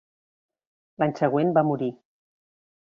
L'any 1.03 1.15
següent 1.21 1.55
va 1.59 1.67
morir. 1.73 1.93